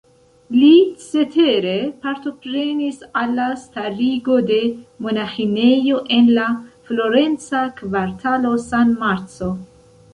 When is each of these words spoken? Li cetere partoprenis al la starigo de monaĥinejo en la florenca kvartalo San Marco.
Li 0.53 0.69
cetere 1.01 1.73
partoprenis 2.05 3.03
al 3.21 3.37
la 3.41 3.45
starigo 3.67 4.39
de 4.49 4.59
monaĥinejo 5.07 6.03
en 6.19 6.33
la 6.41 6.51
florenca 6.91 7.67
kvartalo 7.85 8.57
San 8.71 9.01
Marco. 9.07 9.57